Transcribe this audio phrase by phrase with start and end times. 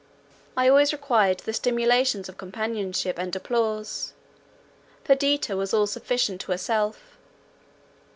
[0.57, 4.13] I always required the stimulants of companionship and applause.
[5.03, 7.19] Perdita was all sufficient to herself.